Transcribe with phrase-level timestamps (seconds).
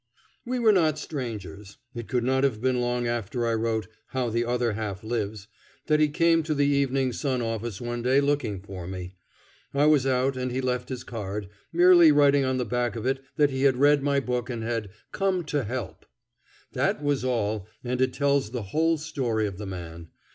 [0.47, 1.77] We were not strangers.
[1.93, 5.47] It could not have been long after I wrote "How the Other Half Lives"
[5.85, 9.13] that he came to the Evening Sun office one day looking for me.
[9.75, 13.19] I was out, and he left his card, merely writing on the back of it
[13.35, 16.07] that he had read my book and had "come to help."
[16.71, 20.09] That was all, and it tells the whole story of the man.